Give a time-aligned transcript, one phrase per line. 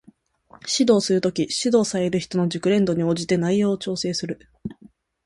[0.61, 4.49] 指導する時、指導される人の熟練度に応じて内容を調整する